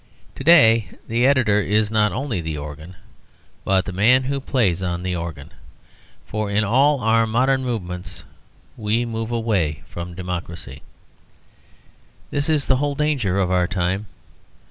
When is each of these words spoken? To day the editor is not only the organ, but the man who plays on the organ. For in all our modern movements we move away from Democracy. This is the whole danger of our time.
To 0.33 0.43
day 0.43 0.87
the 1.07 1.27
editor 1.27 1.59
is 1.61 1.91
not 1.91 2.11
only 2.11 2.41
the 2.41 2.57
organ, 2.57 2.95
but 3.63 3.85
the 3.85 3.91
man 3.93 4.23
who 4.23 4.39
plays 4.39 4.81
on 4.81 5.03
the 5.03 5.15
organ. 5.15 5.51
For 6.25 6.49
in 6.49 6.63
all 6.63 7.01
our 7.01 7.27
modern 7.27 7.63
movements 7.63 8.23
we 8.75 9.05
move 9.05 9.29
away 9.29 9.83
from 9.87 10.15
Democracy. 10.15 10.81
This 12.31 12.49
is 12.49 12.65
the 12.65 12.77
whole 12.77 12.95
danger 12.95 13.37
of 13.39 13.51
our 13.51 13.67
time. 13.67 14.07